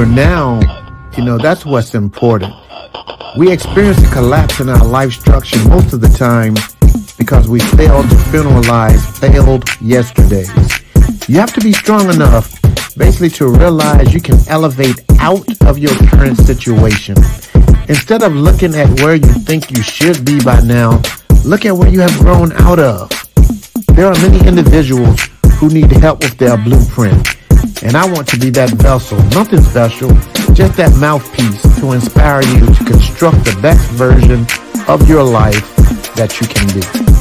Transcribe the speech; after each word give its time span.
your 0.00 0.08
now, 0.08 0.58
you 1.14 1.22
know, 1.22 1.36
that's 1.36 1.66
what's 1.66 1.94
important. 1.94 2.54
We 3.36 3.52
experience 3.52 4.02
a 4.02 4.10
collapse 4.10 4.58
in 4.58 4.70
our 4.70 4.82
life 4.82 5.12
structure 5.12 5.58
most 5.68 5.92
of 5.92 6.00
the 6.00 6.08
time 6.08 6.54
because 7.18 7.48
we 7.48 7.60
failed 7.76 8.08
to 8.08 8.16
funeralize 8.32 9.02
failed 9.20 9.68
yesterdays. 9.78 10.48
You 11.28 11.38
have 11.38 11.52
to 11.52 11.60
be 11.60 11.72
strong 11.72 12.08
enough 12.08 12.50
basically 12.96 13.28
to 13.40 13.48
realize 13.48 14.14
you 14.14 14.22
can 14.22 14.38
elevate 14.48 15.00
out 15.18 15.46
of 15.66 15.76
your 15.76 15.94
current 16.08 16.38
situation. 16.38 17.16
Instead 17.90 18.22
of 18.22 18.32
looking 18.34 18.74
at 18.76 18.88
where 19.00 19.16
you 19.16 19.32
think 19.44 19.70
you 19.70 19.82
should 19.82 20.24
be 20.24 20.42
by 20.42 20.60
now, 20.60 21.02
look 21.44 21.66
at 21.66 21.72
where 21.72 21.90
you 21.90 22.00
have 22.00 22.16
grown 22.20 22.52
out 22.52 22.78
of. 22.78 23.10
There 23.88 24.06
are 24.06 24.18
many 24.22 24.48
individuals 24.48 25.20
who 25.58 25.68
need 25.68 25.92
help 25.92 26.20
with 26.20 26.38
their 26.38 26.56
blueprint. 26.56 27.39
And 27.82 27.96
I 27.96 28.10
want 28.10 28.28
to 28.28 28.38
be 28.38 28.50
that 28.50 28.70
vessel, 28.70 29.16
nothing 29.30 29.62
special, 29.62 30.10
just 30.52 30.76
that 30.76 30.94
mouthpiece 31.00 31.62
to 31.80 31.92
inspire 31.92 32.42
you 32.42 32.66
to 32.66 32.84
construct 32.84 33.44
the 33.44 33.58
best 33.62 33.90
version 33.92 34.46
of 34.86 35.08
your 35.08 35.22
life 35.24 35.74
that 36.14 36.40
you 36.40 36.46
can 36.46 36.68
be. 36.74 37.19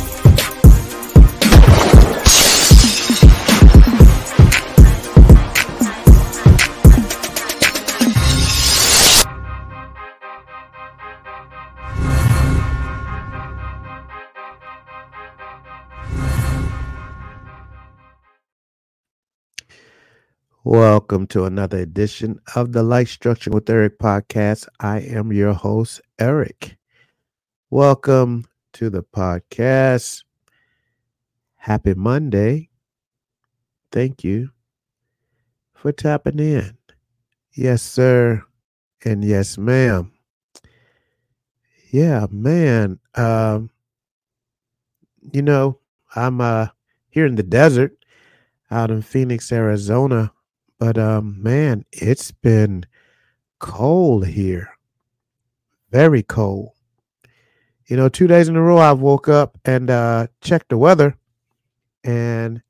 Welcome 20.65 21.25
to 21.27 21.45
another 21.45 21.77
edition 21.77 22.37
of 22.53 22.73
the 22.73 22.83
LifeStruction 22.83 23.53
with 23.53 23.69
Eric 23.69 23.97
podcast. 23.97 24.67
I 24.81 24.99
am 24.99 25.31
your 25.31 25.53
host, 25.53 26.01
Eric. 26.19 26.75
Welcome 27.69 28.43
to 28.73 28.89
the 28.89 29.01
podcast. 29.01 30.25
Happy 31.55 31.93
Monday. 31.93 32.69
Thank 33.93 34.25
you 34.25 34.49
for 35.75 35.93
tapping 35.93 36.39
in. 36.39 36.77
Yes, 37.53 37.81
sir. 37.81 38.43
And 39.05 39.23
yes, 39.23 39.57
ma'am. 39.57 40.11
Yeah, 41.89 42.27
man. 42.31 42.99
Um, 43.15 43.69
you 45.31 45.41
know, 45.41 45.79
I'm 46.17 46.41
uh 46.41 46.67
here 47.11 47.25
in 47.25 47.35
the 47.35 47.43
desert 47.43 47.95
out 48.69 48.91
in 48.91 49.01
Phoenix, 49.01 49.53
Arizona 49.53 50.33
but 50.79 50.97
um, 50.97 51.43
man, 51.43 51.85
it's 51.91 52.31
been 52.31 52.85
cold 53.59 54.25
here. 54.25 54.71
Very 55.91 56.23
cold. 56.23 56.71
You 57.87 57.97
know, 57.97 58.07
two 58.07 58.27
days 58.27 58.47
in 58.47 58.55
a 58.55 58.61
row 58.61 58.77
I 58.77 58.93
woke 58.93 59.27
up 59.27 59.57
and 59.65 59.89
uh 59.89 60.27
checked 60.41 60.69
the 60.69 60.77
weather 60.77 61.17
and 62.03 62.61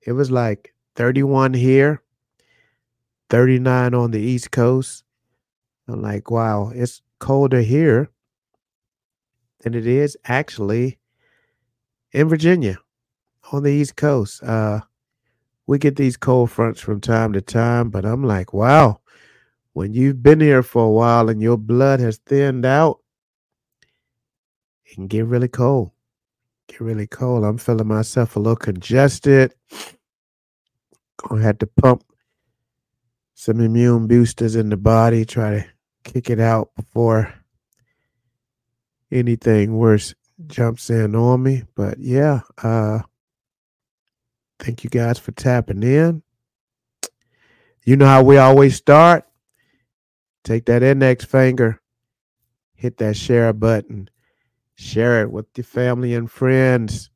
it 0.00 0.12
was 0.12 0.30
like 0.30 0.74
31 0.96 1.54
here, 1.54 2.02
39 3.30 3.94
on 3.94 4.10
the 4.10 4.20
East 4.20 4.50
Coast. 4.50 5.04
I'm 5.86 6.02
like, 6.02 6.30
wow, 6.30 6.72
it's 6.74 7.02
colder 7.18 7.60
here 7.60 8.10
than 9.60 9.74
it 9.74 9.86
is 9.86 10.16
actually 10.24 10.98
in 12.12 12.28
Virginia 12.28 12.78
on 13.52 13.62
the 13.62 13.72
East 13.72 13.96
Coast. 13.96 14.42
Uh 14.42 14.80
we 15.66 15.78
get 15.78 15.96
these 15.96 16.16
cold 16.16 16.50
fronts 16.50 16.80
from 16.80 17.00
time 17.00 17.32
to 17.32 17.40
time, 17.40 17.90
but 17.90 18.04
I'm 18.04 18.22
like, 18.24 18.52
wow, 18.52 19.00
when 19.72 19.94
you've 19.94 20.22
been 20.22 20.40
here 20.40 20.62
for 20.62 20.84
a 20.84 20.90
while 20.90 21.28
and 21.28 21.40
your 21.40 21.56
blood 21.56 22.00
has 22.00 22.18
thinned 22.18 22.66
out, 22.66 23.00
it 24.84 24.94
can 24.94 25.06
get 25.06 25.26
really 25.26 25.48
cold. 25.48 25.90
Get 26.68 26.80
really 26.80 27.06
cold. 27.06 27.44
I'm 27.44 27.58
feeling 27.58 27.88
myself 27.88 28.36
a 28.36 28.40
little 28.40 28.56
congested. 28.56 29.54
Gonna 31.16 31.42
have 31.42 31.58
to 31.58 31.66
pump 31.66 32.04
some 33.34 33.60
immune 33.60 34.06
boosters 34.06 34.56
in 34.56 34.68
the 34.68 34.76
body, 34.76 35.24
try 35.24 35.50
to 35.50 35.66
kick 36.04 36.30
it 36.30 36.40
out 36.40 36.70
before 36.76 37.34
anything 39.10 39.76
worse 39.76 40.14
jumps 40.46 40.90
in 40.90 41.14
on 41.14 41.42
me. 41.42 41.64
But 41.74 41.98
yeah, 41.98 42.40
uh 42.62 43.00
Thank 44.58 44.84
you 44.84 44.90
guys 44.90 45.18
for 45.18 45.32
tapping 45.32 45.82
in. 45.82 46.22
You 47.84 47.96
know 47.96 48.06
how 48.06 48.22
we 48.22 48.38
always 48.38 48.76
start? 48.76 49.24
Take 50.42 50.66
that 50.66 50.82
index 50.82 51.24
finger, 51.24 51.80
hit 52.74 52.98
that 52.98 53.16
share 53.16 53.52
button, 53.52 54.08
share 54.74 55.22
it 55.22 55.30
with 55.30 55.46
your 55.56 55.64
family 55.64 56.14
and 56.14 56.30
friends. 56.30 57.10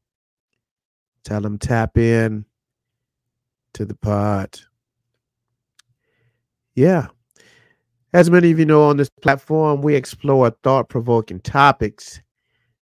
Tell 1.25 1.41
them 1.41 1.59
tap 1.59 1.99
in 1.99 2.47
to 3.75 3.84
the 3.84 3.94
pod. 3.94 4.59
Yeah. 6.75 7.09
As 8.12 8.31
many 8.31 8.50
of 8.50 8.59
you 8.59 8.65
know 8.65 8.84
on 8.84 8.97
this 8.97 9.10
platform, 9.10 9.82
we 9.82 9.94
explore 9.94 10.50
thought 10.62 10.88
provoking 10.88 11.41
topics 11.41 12.20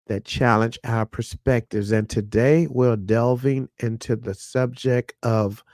that 0.06 0.24
challenge 0.24 0.78
our 0.84 1.06
perspectives. 1.06 1.92
And 1.92 2.08
today 2.08 2.66
we're 2.70 2.96
delving 2.96 3.68
into 3.78 4.16
the 4.16 4.34
subject 4.34 5.14
of 5.22 5.64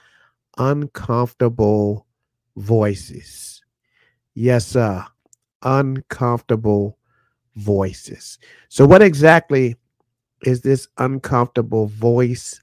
uncomfortable 0.58 2.06
voices. 2.56 3.62
Yes, 4.34 4.66
sir, 4.66 5.04
uncomfortable 5.62 6.98
voices. 7.56 8.38
So, 8.68 8.86
what 8.86 9.02
exactly 9.02 9.76
is 10.44 10.62
this 10.62 10.88
uncomfortable 10.98 11.86
voice 11.86 12.62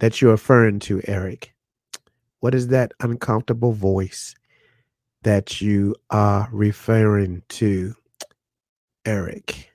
that 0.00 0.20
you're 0.20 0.32
referring 0.32 0.78
to, 0.80 1.02
Eric? 1.06 1.52
What 2.40 2.54
is 2.54 2.68
that 2.68 2.92
uncomfortable 3.00 3.72
voice 3.72 4.34
that 5.22 5.60
you 5.60 5.94
are 6.10 6.48
referring 6.52 7.42
to, 7.48 7.94
Eric? 9.04 9.70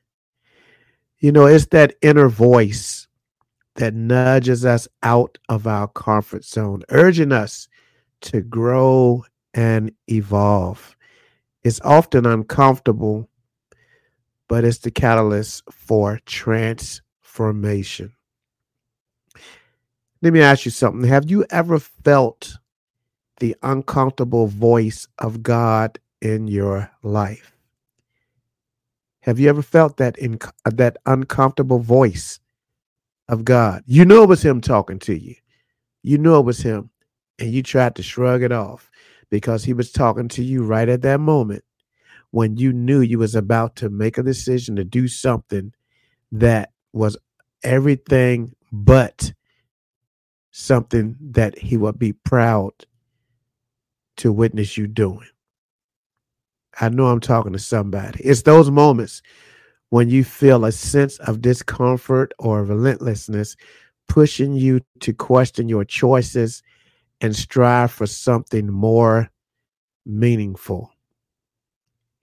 You 1.21 1.31
know, 1.31 1.45
it's 1.45 1.67
that 1.67 1.95
inner 2.01 2.29
voice 2.29 3.07
that 3.75 3.93
nudges 3.93 4.65
us 4.65 4.87
out 5.03 5.37
of 5.49 5.67
our 5.67 5.87
comfort 5.87 6.43
zone, 6.43 6.81
urging 6.89 7.31
us 7.31 7.67
to 8.21 8.41
grow 8.41 9.23
and 9.53 9.91
evolve. 10.07 10.97
It's 11.63 11.79
often 11.81 12.25
uncomfortable, 12.25 13.29
but 14.47 14.63
it's 14.63 14.79
the 14.79 14.89
catalyst 14.89 15.61
for 15.71 16.19
transformation. 16.25 18.13
Let 20.23 20.33
me 20.33 20.41
ask 20.41 20.65
you 20.65 20.71
something. 20.71 21.07
Have 21.07 21.29
you 21.29 21.45
ever 21.51 21.77
felt 21.77 22.57
the 23.39 23.55
uncomfortable 23.61 24.47
voice 24.47 25.07
of 25.19 25.43
God 25.43 25.99
in 26.19 26.47
your 26.47 26.89
life? 27.03 27.60
Have 29.21 29.39
you 29.39 29.49
ever 29.49 29.61
felt 29.61 29.97
that 29.97 30.17
in 30.17 30.39
that 30.65 30.97
uncomfortable 31.05 31.79
voice 31.79 32.39
of 33.27 33.45
God? 33.45 33.83
You 33.85 34.05
know 34.05 34.23
it 34.23 34.29
was 34.29 34.43
him 34.43 34.61
talking 34.61 34.99
to 34.99 35.17
you. 35.17 35.35
You 36.03 36.17
know 36.17 36.39
it 36.39 36.45
was 36.45 36.61
him 36.61 36.89
and 37.37 37.51
you 37.51 37.63
tried 37.63 37.95
to 37.95 38.03
shrug 38.03 38.43
it 38.43 38.51
off 38.51 38.89
because 39.29 39.63
he 39.63 39.73
was 39.73 39.91
talking 39.91 40.27
to 40.29 40.43
you 40.43 40.63
right 40.63 40.89
at 40.89 41.01
that 41.01 41.19
moment 41.19 41.63
when 42.31 42.57
you 42.57 42.71
knew 42.71 43.01
you 43.01 43.19
was 43.19 43.35
about 43.35 43.75
to 43.77 43.89
make 43.89 44.17
a 44.17 44.23
decision 44.23 44.75
to 44.75 44.83
do 44.83 45.07
something 45.07 45.73
that 46.31 46.71
was 46.93 47.17
everything 47.63 48.55
but 48.71 49.33
something 50.51 51.15
that 51.19 51.57
he 51.57 51.77
would 51.77 51.99
be 51.99 52.13
proud 52.13 52.71
to 54.17 54.31
witness 54.31 54.77
you 54.77 54.87
doing. 54.87 55.27
I 56.79 56.89
know 56.89 57.07
I'm 57.07 57.19
talking 57.19 57.53
to 57.53 57.59
somebody. 57.59 58.23
It's 58.23 58.43
those 58.43 58.71
moments 58.71 59.21
when 59.89 60.09
you 60.09 60.23
feel 60.23 60.63
a 60.63 60.71
sense 60.71 61.17
of 61.19 61.41
discomfort 61.41 62.33
or 62.39 62.63
relentlessness 62.63 63.57
pushing 64.07 64.53
you 64.53 64.81
to 65.01 65.13
question 65.13 65.69
your 65.69 65.83
choices 65.83 66.63
and 67.19 67.35
strive 67.35 67.91
for 67.91 68.07
something 68.07 68.71
more 68.71 69.29
meaningful. 70.05 70.91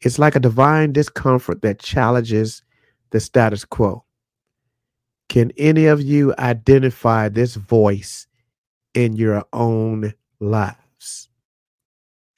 It's 0.00 0.19
like 0.19 0.35
a 0.35 0.41
divine 0.41 0.93
discomfort 0.93 1.62
that 1.62 1.79
challenges 1.79 2.62
the 3.11 3.21
status 3.21 3.65
quo. 3.65 4.05
Can 5.29 5.53
any 5.59 5.87
of 5.87 6.00
you 6.00 6.35
identify 6.39 7.29
this 7.29 7.55
voice 7.55 8.27
in 8.95 9.17
your 9.17 9.45
own 9.53 10.15
lives? 10.41 11.29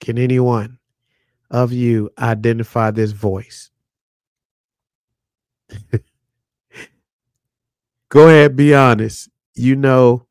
Can 0.00 0.18
anyone? 0.18 0.79
Of 1.50 1.72
you 1.72 2.10
identify 2.18 2.90
this 2.90 3.12
voice? 3.12 3.70
Go 8.08 8.28
ahead, 8.28 8.56
be 8.56 8.74
honest. 8.74 9.28
You 9.54 9.76
know 9.76 10.26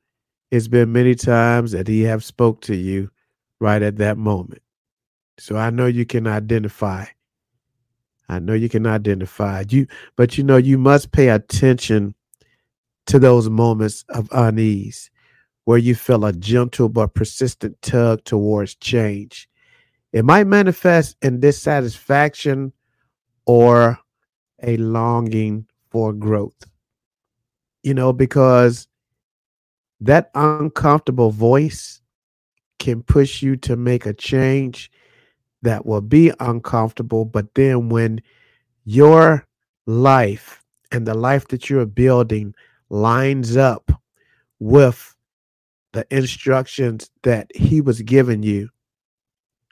it's 0.52 0.68
been 0.68 0.92
many 0.92 1.16
times 1.16 1.72
that 1.72 1.88
he 1.88 2.02
have 2.04 2.24
spoke 2.24 2.62
to 2.62 2.76
you 2.76 3.12
right 3.60 3.82
at 3.82 3.98
that 3.98 4.18
moment. 4.18 4.62
So 5.38 5.58
I 5.58 5.70
know 5.70 5.86
you 5.88 6.06
can 6.06 6.28
identify. 6.28 7.06
I 8.28 8.40
know 8.40 8.54
you 8.54 8.70
can 8.70 8.86
identify 8.86 9.64
you, 9.70 9.88
but 10.16 10.38
you 10.38 10.44
know 10.44 10.58
you 10.58 10.78
must 10.78 11.12
pay 11.12 11.30
attention 11.30 12.16
to 13.08 13.20
those 13.20 13.50
moments 13.50 14.06
of 14.10 14.30
unease 14.32 15.10
where 15.66 15.80
you 15.80 15.96
feel 15.96 16.26
a 16.26 16.34
gentle 16.34 16.90
but 16.90 17.16
persistent 17.16 17.82
tug 17.82 18.24
towards 18.26 18.76
change. 18.76 19.49
It 20.12 20.26
might 20.26 20.48
manifest 20.48 21.18
in 21.22 21.40
dissatisfaction 21.40 22.74
or 23.46 24.00
a 24.64 24.78
longing 24.78 25.68
for 25.90 26.14
growth. 26.14 26.66
You 27.84 27.94
know, 27.94 28.12
because 28.12 28.88
that 30.02 30.32
uncomfortable 30.36 31.32
voice 31.32 32.02
can 32.80 33.04
push 33.04 33.42
you 33.42 33.56
to 33.58 33.76
make 33.76 34.06
a 34.06 34.14
change 34.14 34.92
that 35.62 35.86
will 35.86 36.02
be 36.02 36.32
uncomfortable. 36.40 37.26
But 37.26 37.54
then 37.54 37.90
when 37.90 38.22
your 38.86 39.46
life 39.86 40.64
and 40.92 41.06
the 41.06 41.14
life 41.14 41.48
that 41.50 41.70
you're 41.70 41.86
building 41.86 42.56
lines 42.90 43.58
up 43.58 43.92
with 44.60 45.16
the 45.92 46.06
instructions 46.10 47.10
that 47.24 47.52
he 47.56 47.82
was 47.82 48.02
giving 48.02 48.44
you, 48.44 48.70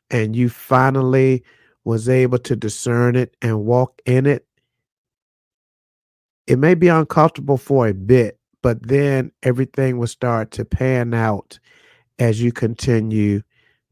and 0.09 0.35
you 0.35 0.49
finally 0.49 1.43
was 1.83 2.09
able 2.09 2.37
to 2.39 2.55
discern 2.55 3.15
it 3.15 3.35
and 3.41 3.65
walk 3.65 4.01
in 4.05 4.25
it, 4.25 4.45
it 6.45 6.57
may 6.57 6.75
be 6.75 6.87
uncomfortable 6.87 7.57
for 7.57 7.87
a 7.87 7.93
bit, 7.93 8.39
but 8.61 8.87
then 8.87 9.31
everything 9.43 9.97
will 9.97 10.07
start 10.07 10.51
to 10.51 10.65
pan 10.65 11.13
out 11.13 11.59
as 12.19 12.41
you 12.41 12.51
continue 12.51 13.41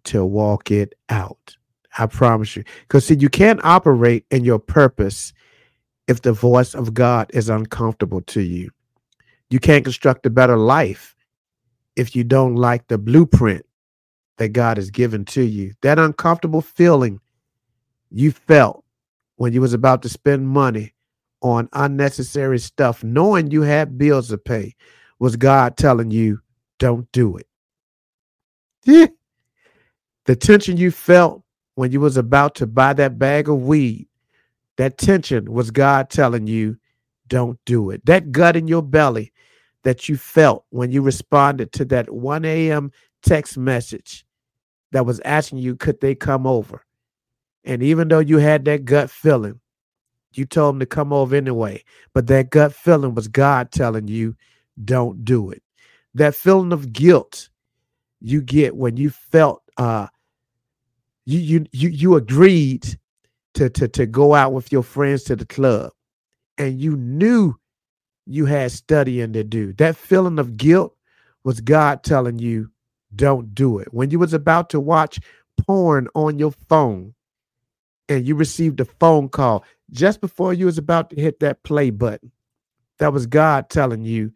to 0.05 0.25
walk 0.25 0.71
it 0.71 0.93
out. 1.09 1.55
I 1.97 2.05
promise 2.07 2.55
you. 2.55 2.63
Because, 2.81 3.05
see, 3.05 3.15
you 3.15 3.29
can't 3.29 3.63
operate 3.63 4.25
in 4.31 4.43
your 4.43 4.59
purpose 4.59 5.33
if 6.07 6.21
the 6.21 6.33
voice 6.33 6.73
of 6.73 6.93
God 6.93 7.31
is 7.33 7.49
uncomfortable 7.49 8.21
to 8.23 8.41
you. 8.41 8.69
You 9.49 9.59
can't 9.59 9.85
construct 9.85 10.25
a 10.25 10.29
better 10.29 10.57
life 10.57 11.15
if 11.95 12.15
you 12.15 12.23
don't 12.23 12.55
like 12.55 12.87
the 12.87 12.97
blueprint 12.97 13.65
that 14.37 14.49
God 14.49 14.77
has 14.77 14.89
given 14.91 15.25
to 15.25 15.41
you. 15.43 15.73
That 15.81 15.99
uncomfortable 15.99 16.61
feeling 16.61 17.19
you 18.11 18.31
felt 18.31 18.83
when 19.37 19.53
you 19.53 19.61
was 19.61 19.73
about 19.73 20.01
to 20.03 20.09
spend 20.09 20.47
money 20.47 20.93
on 21.41 21.69
unnecessary 21.73 22.59
stuff, 22.59 23.03
knowing 23.03 23.51
you 23.51 23.61
had 23.61 23.97
bills 23.97 24.29
to 24.29 24.37
pay, 24.37 24.75
was 25.19 25.35
God 25.35 25.77
telling 25.77 26.11
you, 26.11 26.39
don't 26.79 27.11
do 27.11 27.37
it. 27.37 27.47
the 30.25 30.35
tension 30.35 30.77
you 30.77 30.91
felt 30.91 31.43
when 31.75 31.91
you 31.91 31.99
was 31.99 32.17
about 32.17 32.55
to 32.55 32.67
buy 32.67 32.93
that 32.93 33.19
bag 33.19 33.49
of 33.49 33.61
weed, 33.63 34.07
that 34.77 34.97
tension 34.97 35.51
was 35.51 35.71
God 35.71 36.09
telling 36.09 36.47
you, 36.47 36.77
don't 37.27 37.59
do 37.65 37.89
it. 37.89 38.05
That 38.05 38.31
gut 38.31 38.55
in 38.55 38.67
your 38.67 38.81
belly 38.81 39.31
that 39.83 40.09
you 40.09 40.17
felt 40.17 40.65
when 40.69 40.91
you 40.91 41.01
responded 41.01 41.71
to 41.73 41.85
that 41.85 42.11
1 42.11 42.43
a.m. 42.45 42.91
text 43.21 43.57
message 43.57 44.24
that 44.91 45.05
was 45.05 45.19
asking 45.21 45.59
you, 45.59 45.75
could 45.75 45.99
they 46.01 46.15
come 46.15 46.47
over? 46.47 46.83
And 47.63 47.81
even 47.81 48.07
though 48.07 48.19
you 48.19 48.37
had 48.37 48.65
that 48.65 48.85
gut 48.85 49.09
feeling, 49.09 49.59
you 50.33 50.45
told 50.45 50.75
them 50.75 50.79
to 50.81 50.85
come 50.85 51.13
over 51.13 51.35
anyway. 51.35 51.83
But 52.13 52.27
that 52.27 52.49
gut 52.49 52.73
feeling 52.73 53.15
was 53.15 53.27
God 53.27 53.71
telling 53.71 54.07
you, 54.07 54.35
don't 54.83 55.23
do 55.25 55.49
it. 55.51 55.63
That 56.13 56.35
feeling 56.35 56.73
of 56.73 56.93
guilt 56.93 57.49
you 58.21 58.41
get 58.41 58.75
when 58.75 58.97
you 58.97 59.09
felt 59.09 59.61
uh, 59.77 60.07
you 61.25 61.39
you 61.39 61.65
you 61.71 61.89
you 61.89 62.15
agreed 62.15 62.99
to 63.55 63.69
to 63.69 63.87
to 63.87 64.05
go 64.05 64.33
out 64.33 64.53
with 64.53 64.71
your 64.71 64.83
friends 64.83 65.23
to 65.23 65.35
the 65.35 65.45
club 65.45 65.91
and 66.57 66.79
you 66.79 66.95
knew 66.95 67.55
you 68.25 68.45
had 68.45 68.71
studying 68.71 69.33
to 69.33 69.43
do 69.43 69.73
that 69.73 69.95
feeling 69.95 70.39
of 70.39 70.57
guilt 70.57 70.95
was 71.43 71.61
god 71.61 72.03
telling 72.03 72.39
you 72.39 72.69
don't 73.15 73.53
do 73.55 73.79
it 73.79 73.93
when 73.93 74.09
you 74.09 74.19
was 74.19 74.33
about 74.33 74.69
to 74.69 74.79
watch 74.79 75.19
porn 75.65 76.07
on 76.15 76.37
your 76.39 76.51
phone 76.51 77.13
and 78.09 78.27
you 78.27 78.35
received 78.35 78.79
a 78.79 78.85
phone 78.85 79.29
call 79.29 79.63
just 79.91 80.21
before 80.21 80.53
you 80.53 80.65
was 80.65 80.77
about 80.77 81.09
to 81.09 81.19
hit 81.19 81.39
that 81.39 81.63
play 81.63 81.89
button 81.89 82.31
that 82.99 83.13
was 83.13 83.25
god 83.25 83.69
telling 83.69 84.03
you 84.03 84.31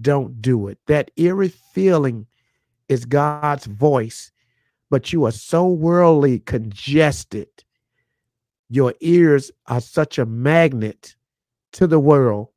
don't 0.00 0.40
do 0.40 0.68
it 0.68 0.78
that 0.86 1.10
eerie 1.16 1.48
feeling 1.48 2.26
is 2.88 3.04
god's 3.04 3.66
voice 3.66 4.32
but 4.92 5.10
you 5.10 5.24
are 5.24 5.32
so 5.32 5.66
worldly 5.66 6.38
congested. 6.38 7.48
Your 8.68 8.92
ears 9.00 9.50
are 9.66 9.80
such 9.80 10.18
a 10.18 10.26
magnet 10.26 11.16
to 11.72 11.86
the 11.86 11.98
world 11.98 12.48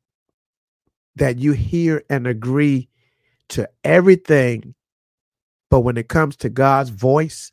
that 1.14 1.38
you 1.38 1.52
hear 1.52 2.04
and 2.10 2.26
agree 2.26 2.90
to 3.48 3.66
everything. 3.84 4.74
But 5.70 5.80
when 5.80 5.96
it 5.96 6.08
comes 6.08 6.36
to 6.36 6.48
God's 6.48 6.90
voice, 6.90 7.52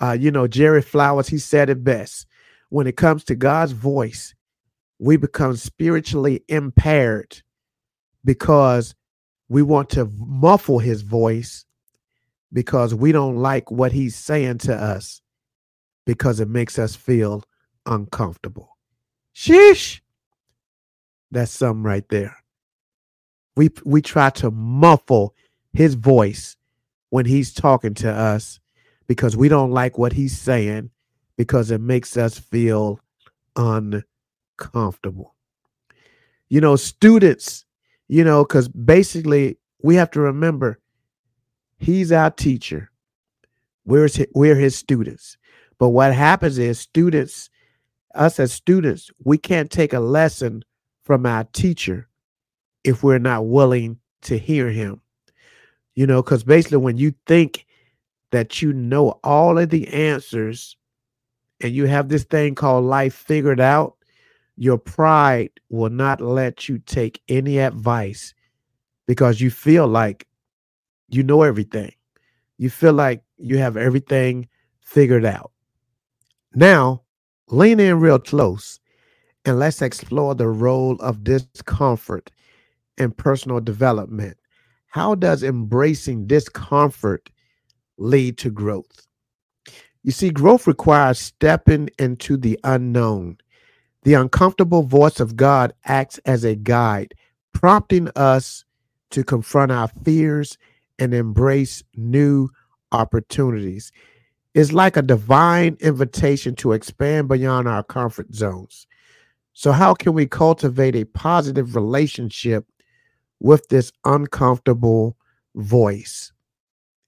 uh, 0.00 0.16
you 0.18 0.30
know, 0.30 0.46
Jerry 0.46 0.82
Flowers, 0.82 1.28
he 1.28 1.38
said 1.38 1.70
it 1.70 1.82
best. 1.84 2.26
When 2.70 2.86
it 2.86 2.96
comes 2.96 3.24
to 3.24 3.34
God's 3.34 3.72
voice, 3.72 4.34
we 4.98 5.16
become 5.16 5.56
spiritually 5.56 6.44
impaired 6.48 7.42
because 8.24 8.94
we 9.48 9.62
want 9.62 9.90
to 9.90 10.10
muffle 10.16 10.78
his 10.78 11.02
voice 11.02 11.64
because 12.52 12.94
we 12.94 13.12
don't 13.12 13.36
like 13.36 13.70
what 13.70 13.92
he's 13.92 14.16
saying 14.16 14.58
to 14.58 14.74
us 14.74 15.20
because 16.06 16.40
it 16.40 16.48
makes 16.48 16.78
us 16.78 16.96
feel 16.96 17.44
uncomfortable. 17.86 18.76
Sheesh. 19.34 20.00
That's 21.30 21.52
something 21.52 21.82
right 21.82 22.08
there. 22.08 22.36
We 23.56 23.70
we 23.84 24.02
try 24.02 24.30
to 24.30 24.50
muffle 24.50 25.34
his 25.72 25.94
voice 25.94 26.56
when 27.10 27.26
he's 27.26 27.52
talking 27.52 27.94
to 27.94 28.10
us 28.10 28.60
because 29.06 29.36
we 29.36 29.48
don't 29.48 29.70
like 29.70 29.98
what 29.98 30.12
he's 30.12 30.38
saying 30.38 30.90
because 31.36 31.70
it 31.70 31.80
makes 31.80 32.16
us 32.16 32.38
feel 32.38 33.00
uncomfortable. 33.56 35.34
You 36.48 36.60
know, 36.60 36.76
students, 36.76 37.64
you 38.08 38.24
know, 38.24 38.44
because 38.44 38.68
basically 38.68 39.58
we 39.82 39.94
have 39.96 40.10
to 40.12 40.20
remember 40.20 40.78
He's 41.78 42.10
our 42.10 42.30
teacher. 42.30 42.90
We're 43.84 44.02
his, 44.08 44.26
we're 44.34 44.56
his 44.56 44.76
students. 44.76 45.38
But 45.78 45.90
what 45.90 46.12
happens 46.12 46.58
is 46.58 46.78
students, 46.78 47.48
us 48.14 48.40
as 48.40 48.52
students, 48.52 49.10
we 49.24 49.38
can't 49.38 49.70
take 49.70 49.92
a 49.92 50.00
lesson 50.00 50.64
from 51.04 51.24
our 51.24 51.44
teacher 51.44 52.08
if 52.84 53.02
we're 53.02 53.20
not 53.20 53.46
willing 53.46 53.98
to 54.22 54.36
hear 54.36 54.68
him. 54.70 55.00
You 55.98 56.06
know, 56.06 56.22
because 56.22 56.44
basically 56.44 56.76
when 56.76 56.96
you 56.96 57.12
think 57.26 57.66
that 58.30 58.62
you 58.62 58.72
know 58.72 59.18
all 59.24 59.58
of 59.58 59.70
the 59.70 59.88
answers 59.88 60.76
and 61.60 61.74
you 61.74 61.86
have 61.86 62.08
this 62.08 62.22
thing 62.22 62.54
called 62.54 62.84
life 62.84 63.12
figured 63.12 63.58
out, 63.58 63.96
your 64.54 64.78
pride 64.78 65.50
will 65.70 65.90
not 65.90 66.20
let 66.20 66.68
you 66.68 66.78
take 66.78 67.20
any 67.28 67.58
advice 67.58 68.32
because 69.08 69.40
you 69.40 69.50
feel 69.50 69.88
like 69.88 70.28
you 71.08 71.24
know 71.24 71.42
everything. 71.42 71.92
You 72.58 72.70
feel 72.70 72.92
like 72.92 73.24
you 73.36 73.58
have 73.58 73.76
everything 73.76 74.46
figured 74.82 75.24
out. 75.24 75.50
Now, 76.54 77.02
lean 77.48 77.80
in 77.80 77.98
real 77.98 78.20
close 78.20 78.78
and 79.44 79.58
let's 79.58 79.82
explore 79.82 80.36
the 80.36 80.46
role 80.46 80.94
of 81.00 81.24
discomfort 81.24 82.30
in 82.98 83.10
personal 83.10 83.58
development. 83.58 84.36
How 84.88 85.14
does 85.14 85.42
embracing 85.42 86.26
discomfort 86.26 87.30
lead 87.98 88.38
to 88.38 88.50
growth? 88.50 89.06
You 90.02 90.12
see, 90.12 90.30
growth 90.30 90.66
requires 90.66 91.18
stepping 91.18 91.90
into 91.98 92.36
the 92.38 92.58
unknown. 92.64 93.38
The 94.04 94.14
uncomfortable 94.14 94.82
voice 94.82 95.20
of 95.20 95.36
God 95.36 95.74
acts 95.84 96.18
as 96.24 96.44
a 96.44 96.54
guide, 96.54 97.14
prompting 97.52 98.08
us 98.16 98.64
to 99.10 99.22
confront 99.22 99.72
our 99.72 99.88
fears 99.88 100.56
and 100.98 101.12
embrace 101.12 101.82
new 101.94 102.48
opportunities. 102.92 103.92
It's 104.54 104.72
like 104.72 104.96
a 104.96 105.02
divine 105.02 105.76
invitation 105.80 106.54
to 106.56 106.72
expand 106.72 107.28
beyond 107.28 107.68
our 107.68 107.82
comfort 107.82 108.34
zones. 108.34 108.86
So, 109.52 109.72
how 109.72 109.92
can 109.92 110.14
we 110.14 110.26
cultivate 110.26 110.96
a 110.96 111.04
positive 111.04 111.76
relationship 111.76 112.64
with 113.40 113.68
this 113.68 113.92
uncomfortable 114.04 115.16
voice? 115.54 116.32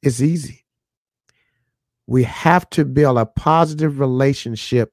It's 0.02 0.22
easy. 0.22 0.64
We 2.06 2.24
have 2.24 2.68
to 2.70 2.84
build 2.84 3.18
a 3.18 3.26
positive 3.26 4.00
relationship, 4.00 4.92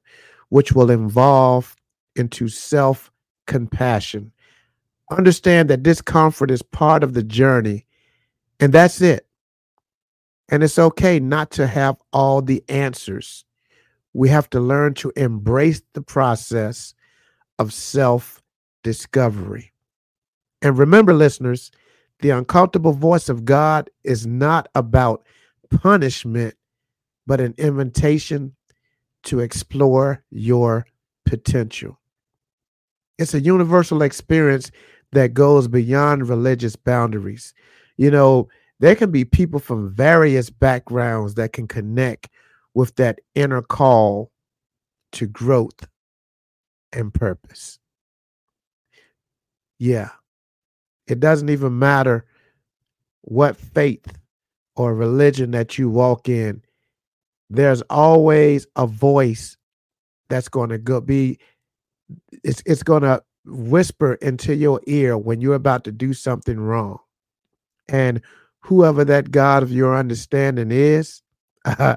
which 0.50 0.72
will 0.72 0.90
involve 0.90 1.76
into 2.16 2.48
self 2.48 3.10
compassion. 3.46 4.32
Understand 5.10 5.70
that 5.70 5.82
discomfort 5.82 6.50
is 6.50 6.62
part 6.62 7.02
of 7.02 7.14
the 7.14 7.22
journey 7.22 7.86
and 8.60 8.72
that's 8.72 9.00
it. 9.00 9.26
And 10.50 10.62
it's 10.62 10.78
okay 10.78 11.20
not 11.20 11.50
to 11.52 11.66
have 11.66 11.96
all 12.12 12.42
the 12.42 12.64
answers. 12.68 13.44
we 14.14 14.28
have 14.30 14.50
to 14.50 14.60
learn 14.60 14.94
to 14.94 15.12
embrace 15.16 15.82
the 15.92 16.02
process 16.02 16.94
of 17.58 17.72
self 17.72 18.42
discovery. 18.82 19.72
And 20.62 20.76
remember, 20.78 21.14
listeners, 21.14 21.70
the 22.20 22.30
uncomfortable 22.30 22.92
voice 22.92 23.28
of 23.28 23.44
God 23.44 23.90
is 24.02 24.26
not 24.26 24.68
about 24.74 25.24
punishment, 25.70 26.54
but 27.26 27.40
an 27.40 27.54
invitation 27.58 28.54
to 29.24 29.40
explore 29.40 30.24
your 30.30 30.86
potential. 31.24 31.98
It's 33.18 33.34
a 33.34 33.40
universal 33.40 34.02
experience 34.02 34.70
that 35.12 35.34
goes 35.34 35.68
beyond 35.68 36.28
religious 36.28 36.76
boundaries. 36.76 37.54
You 37.96 38.10
know, 38.10 38.48
there 38.80 38.94
can 38.94 39.10
be 39.10 39.24
people 39.24 39.58
from 39.60 39.92
various 39.92 40.50
backgrounds 40.50 41.34
that 41.34 41.52
can 41.52 41.66
connect 41.66 42.28
with 42.74 42.94
that 42.96 43.18
inner 43.34 43.62
call 43.62 44.30
to 45.12 45.26
growth 45.26 45.88
and 46.92 47.12
purpose. 47.12 47.78
Yeah. 49.78 50.10
It 51.08 51.20
doesn't 51.20 51.48
even 51.48 51.78
matter 51.78 52.24
what 53.22 53.56
faith 53.56 54.18
or 54.76 54.94
religion 54.94 55.50
that 55.52 55.78
you 55.78 55.90
walk 55.90 56.28
in, 56.28 56.62
there's 57.50 57.82
always 57.82 58.66
a 58.76 58.86
voice 58.86 59.56
that's 60.28 60.48
going 60.48 60.68
to 60.70 60.78
go 60.78 61.00
be 61.00 61.38
it's 62.44 62.62
it's 62.66 62.82
going 62.82 63.02
to 63.02 63.22
whisper 63.44 64.14
into 64.14 64.54
your 64.54 64.80
ear 64.86 65.16
when 65.16 65.40
you're 65.40 65.54
about 65.54 65.84
to 65.84 65.92
do 65.92 66.12
something 66.12 66.60
wrong. 66.60 66.98
And 67.88 68.20
whoever 68.60 69.04
that 69.04 69.30
God 69.30 69.62
of 69.62 69.72
your 69.72 69.96
understanding 69.96 70.70
is, 70.70 71.22
uh, 71.64 71.96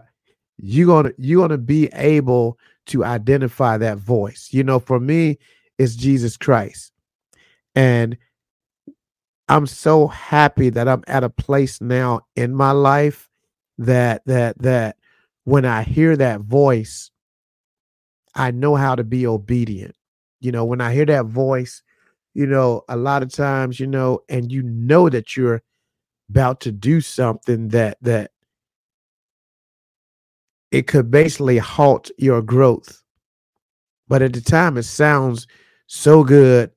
you're 0.57 0.87
gonna 0.87 1.13
you're 1.17 1.41
gonna 1.41 1.57
be 1.57 1.87
able 1.93 2.57
to 2.87 3.03
identify 3.03 3.77
that 3.77 3.97
voice. 3.97 4.49
You 4.51 4.63
know, 4.63 4.79
for 4.79 4.99
me, 4.99 5.37
it's 5.77 5.95
Jesus 5.95 6.37
Christ. 6.37 6.91
And 7.75 8.17
I'm 9.51 9.67
so 9.67 10.07
happy 10.07 10.69
that 10.69 10.87
I'm 10.87 11.03
at 11.07 11.25
a 11.25 11.29
place 11.29 11.81
now 11.81 12.21
in 12.37 12.55
my 12.55 12.71
life 12.71 13.29
that 13.79 14.21
that 14.25 14.57
that 14.59 14.95
when 15.43 15.65
I 15.65 15.83
hear 15.83 16.15
that 16.15 16.39
voice, 16.39 17.11
I 18.33 18.51
know 18.51 18.75
how 18.75 18.95
to 18.95 19.03
be 19.03 19.27
obedient. 19.27 19.93
You 20.39 20.53
know, 20.53 20.63
when 20.63 20.79
I 20.79 20.93
hear 20.93 21.05
that 21.07 21.25
voice, 21.25 21.83
you 22.33 22.45
know, 22.47 22.83
a 22.87 22.95
lot 22.95 23.23
of 23.23 23.33
times, 23.33 23.77
you 23.77 23.87
know, 23.87 24.21
and 24.29 24.49
you 24.49 24.63
know 24.63 25.09
that 25.09 25.35
you're 25.35 25.61
about 26.29 26.61
to 26.61 26.71
do 26.71 27.01
something 27.01 27.67
that 27.69 27.97
that 28.03 28.31
it 30.71 30.87
could 30.87 31.11
basically 31.11 31.57
halt 31.57 32.09
your 32.17 32.41
growth. 32.41 33.03
But 34.07 34.21
at 34.21 34.31
the 34.31 34.39
time 34.39 34.77
it 34.77 34.83
sounds 34.83 35.45
so 35.87 36.23
good. 36.23 36.71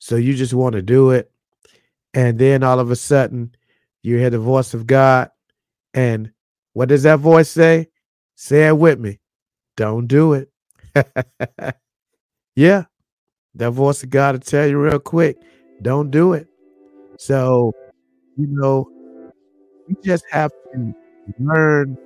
So 0.00 0.16
you 0.16 0.34
just 0.34 0.52
want 0.52 0.74
to 0.74 0.82
do 0.82 1.10
it. 1.10 1.30
And 2.16 2.38
then 2.38 2.62
all 2.62 2.80
of 2.80 2.90
a 2.90 2.96
sudden 2.96 3.54
you 4.02 4.16
hear 4.16 4.30
the 4.30 4.38
voice 4.38 4.72
of 4.72 4.86
God. 4.86 5.30
And 5.92 6.32
what 6.72 6.88
does 6.88 7.02
that 7.02 7.20
voice 7.20 7.50
say? 7.50 7.88
Say 8.34 8.66
it 8.68 8.78
with 8.78 8.98
me. 8.98 9.20
Don't 9.76 10.06
do 10.06 10.32
it. 10.32 10.50
yeah. 12.56 12.84
That 13.54 13.70
voice 13.72 14.02
of 14.02 14.08
God 14.08 14.32
to 14.32 14.38
tell 14.38 14.66
you 14.66 14.78
real 14.78 14.98
quick, 14.98 15.36
don't 15.82 16.10
do 16.10 16.32
it. 16.32 16.48
So, 17.18 17.72
you 18.38 18.46
know, 18.48 18.88
you 19.86 19.96
just 20.02 20.24
have 20.30 20.50
to 20.72 20.94
learn 21.38 21.98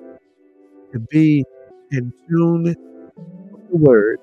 to 0.92 0.98
be 0.98 1.44
in 1.92 2.12
tune 2.28 2.64
with 2.64 2.78
the 3.70 3.76
word. 3.76 4.18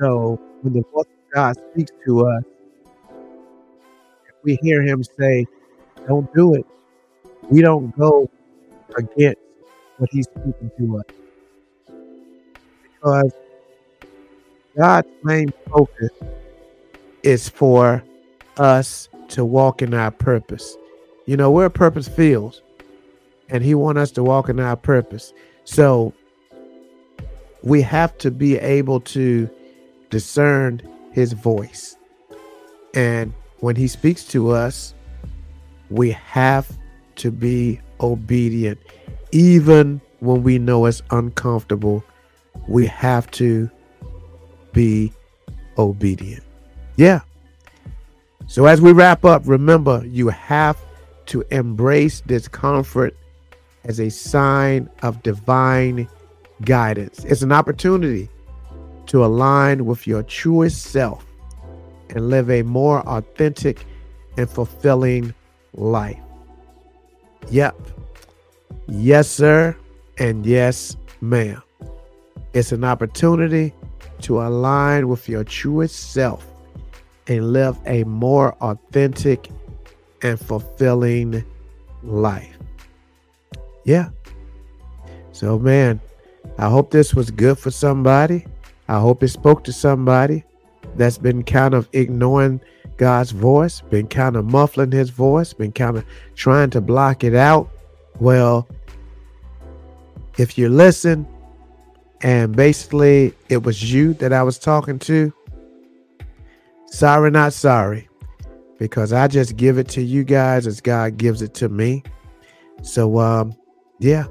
So 0.00 0.40
when 0.62 0.72
the 0.72 0.82
voice 0.92 1.06
of 1.06 1.32
God 1.32 1.56
speaks 1.72 1.92
to 2.06 2.26
us, 2.26 2.42
we 4.42 4.58
hear 4.62 4.82
him 4.82 5.02
say, 5.02 5.46
Don't 6.06 6.32
do 6.34 6.54
it. 6.54 6.66
We 7.50 7.62
don't 7.62 7.96
go 7.96 8.30
against 8.96 9.40
what 9.98 10.10
he's 10.10 10.26
speaking 10.26 10.70
to 10.78 10.98
us. 10.98 11.04
Because 12.82 13.32
God's 14.76 15.08
main 15.22 15.52
focus 15.70 16.10
is 17.22 17.48
for 17.48 18.02
us 18.56 19.08
to 19.28 19.44
walk 19.44 19.82
in 19.82 19.94
our 19.94 20.10
purpose. 20.10 20.76
You 21.26 21.36
know, 21.36 21.50
we're 21.50 21.70
purpose 21.70 22.08
fields, 22.08 22.62
and 23.48 23.62
He 23.62 23.74
wants 23.74 24.00
us 24.00 24.10
to 24.12 24.22
walk 24.22 24.48
in 24.48 24.60
our 24.60 24.76
purpose. 24.76 25.32
So 25.64 26.12
we 27.62 27.82
have 27.82 28.16
to 28.18 28.30
be 28.30 28.58
able 28.58 29.00
to 29.00 29.48
discern 30.08 30.82
His 31.12 31.32
voice. 31.32 31.96
And 32.94 33.32
when 33.60 33.76
He 33.76 33.88
speaks 33.88 34.24
to 34.24 34.50
us, 34.50 34.94
we 35.90 36.10
have 36.10 36.70
to 37.16 37.30
be 37.30 37.80
obedient, 38.00 38.78
even 39.32 40.00
when 40.20 40.42
we 40.42 40.58
know 40.58 40.86
it's 40.86 41.02
uncomfortable. 41.10 42.04
We 42.68 42.86
have 42.86 43.30
to 43.32 43.70
be 44.72 45.12
obedient. 45.78 46.44
Yeah. 46.96 47.20
So 48.46 48.66
as 48.66 48.80
we 48.80 48.92
wrap 48.92 49.24
up, 49.24 49.42
remember 49.46 50.04
you 50.06 50.28
have 50.28 50.78
to 51.26 51.44
embrace 51.50 52.20
discomfort 52.20 53.16
as 53.84 54.00
a 54.00 54.10
sign 54.10 54.90
of 55.02 55.22
divine 55.22 56.08
guidance. 56.62 57.24
It's 57.24 57.42
an 57.42 57.52
opportunity 57.52 58.28
to 59.06 59.24
align 59.24 59.86
with 59.86 60.06
your 60.06 60.22
truest 60.22 60.82
self 60.82 61.24
and 62.10 62.28
live 62.28 62.50
a 62.50 62.62
more 62.62 63.00
authentic 63.08 63.84
and 64.36 64.48
fulfilling 64.48 65.34
life. 65.74 66.18
Yep. 67.50 67.76
Yes, 68.88 69.28
sir. 69.28 69.76
And 70.18 70.44
yes, 70.44 70.96
ma'am. 71.20 71.62
It's 72.52 72.72
an 72.72 72.84
opportunity 72.84 73.72
to 74.22 74.40
align 74.40 75.08
with 75.08 75.28
your 75.28 75.44
truest 75.44 76.12
self 76.12 76.46
and 77.26 77.52
live 77.52 77.78
a 77.86 78.04
more 78.04 78.54
authentic 78.60 79.50
and 80.22 80.38
fulfilling 80.38 81.44
life. 82.02 82.58
Yeah. 83.84 84.10
So, 85.32 85.58
man, 85.58 86.00
I 86.58 86.68
hope 86.68 86.90
this 86.90 87.14
was 87.14 87.30
good 87.30 87.58
for 87.58 87.70
somebody. 87.70 88.46
I 88.88 88.98
hope 88.98 89.22
it 89.22 89.28
spoke 89.28 89.64
to 89.64 89.72
somebody 89.72 90.44
that's 90.96 91.18
been 91.18 91.42
kind 91.42 91.74
of 91.74 91.88
ignoring 91.92 92.60
God's 92.96 93.30
voice, 93.30 93.80
been 93.80 94.08
kind 94.08 94.36
of 94.36 94.44
muffling 94.44 94.92
his 94.92 95.10
voice, 95.10 95.52
been 95.52 95.72
kind 95.72 95.96
of 95.96 96.04
trying 96.34 96.70
to 96.70 96.80
block 96.80 97.24
it 97.24 97.34
out. 97.34 97.70
Well, 98.18 98.68
if 100.38 100.58
you 100.58 100.68
listen 100.68 101.26
and 102.22 102.54
basically 102.54 103.32
it 103.48 103.62
was 103.62 103.92
you 103.92 104.14
that 104.14 104.32
I 104.32 104.42
was 104.42 104.58
talking 104.58 104.98
to, 105.00 105.32
sorry, 106.86 107.30
not 107.30 107.52
sorry, 107.52 108.08
because 108.78 109.12
I 109.12 109.28
just 109.28 109.56
give 109.56 109.78
it 109.78 109.88
to 109.90 110.02
you 110.02 110.24
guys 110.24 110.66
as 110.66 110.80
God 110.80 111.16
gives 111.16 111.40
it 111.40 111.54
to 111.54 111.68
me. 111.68 112.02
So, 112.82 113.18
um, 113.18 113.54
yeah, 113.98 114.24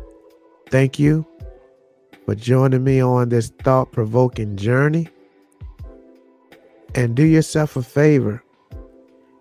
thank 0.69 0.99
you 0.99 1.25
for 2.25 2.35
joining 2.35 2.83
me 2.83 3.01
on 3.01 3.29
this 3.29 3.49
thought 3.63 3.91
provoking 3.91 4.55
journey. 4.55 5.07
And 6.95 7.15
do 7.15 7.23
yourself 7.23 7.75
a 7.75 7.83
favor 7.83 8.43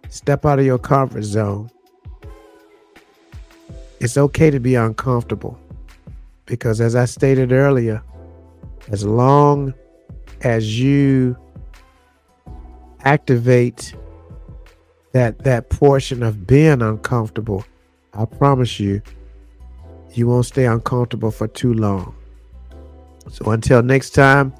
step 0.08 0.44
out 0.44 0.58
of 0.58 0.64
your 0.64 0.78
comfort 0.78 1.22
zone. 1.22 1.70
It's 4.00 4.16
okay 4.16 4.50
to 4.50 4.60
be 4.60 4.74
uncomfortable 4.74 5.58
because, 6.46 6.80
as 6.80 6.94
I 6.94 7.04
stated 7.04 7.52
earlier, 7.52 8.02
as 8.90 9.04
long 9.04 9.74
as 10.42 10.78
you 10.78 11.36
activate 13.04 13.94
that 15.12 15.40
that 15.40 15.68
portion 15.70 16.22
of 16.22 16.46
being 16.46 16.80
uncomfortable, 16.80 17.64
I 18.14 18.24
promise 18.24 18.78
you, 18.78 19.02
you 20.12 20.26
won't 20.26 20.46
stay 20.46 20.64
uncomfortable 20.66 21.30
for 21.30 21.48
too 21.48 21.74
long. 21.74 22.14
So 23.30 23.50
until 23.50 23.82
next 23.82 24.10
time, 24.10 24.54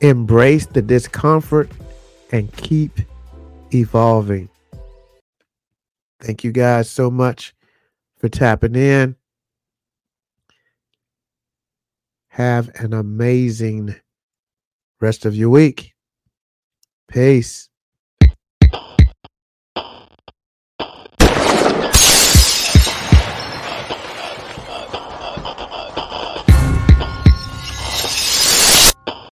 embrace 0.00 0.66
the 0.66 0.82
discomfort 0.82 1.70
and 2.32 2.52
keep 2.52 3.00
evolving. 3.72 4.48
Thank 6.20 6.44
you 6.44 6.52
guys 6.52 6.90
so 6.90 7.10
much 7.10 7.54
for 8.18 8.28
tapping 8.28 8.74
in. 8.74 9.16
Have 12.28 12.70
an 12.76 12.92
amazing 12.92 13.94
rest 15.00 15.24
of 15.24 15.34
your 15.34 15.50
week. 15.50 15.94
Peace. 17.08 17.67